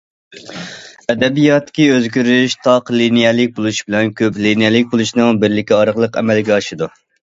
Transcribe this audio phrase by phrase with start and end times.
[1.13, 6.91] ئەدەبىياتتىكى ئۆزگىرىش تاق لىنىيەلىك بولۇش بىلەن كۆپ لىنىيەلىك بولۇشنىڭ بىرلىكى ئارقىلىق ئەمەلگە ئاشىدۇ.